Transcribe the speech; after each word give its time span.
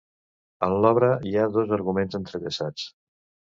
En 0.67 0.73
l'obra 0.85 1.09
hi 1.27 1.35
ha 1.35 1.45
dos 1.59 1.75
arguments 1.79 2.19
entrellaçats. 2.23 2.91